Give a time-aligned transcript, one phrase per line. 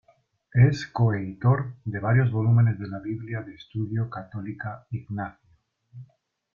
[0.55, 5.51] Es co-editor de varios volúmenes de la Biblia de Estudio Católica Ignacio.